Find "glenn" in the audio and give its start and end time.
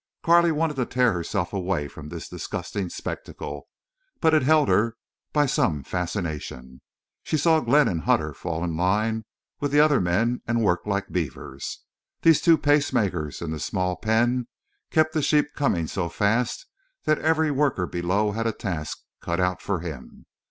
7.59-7.87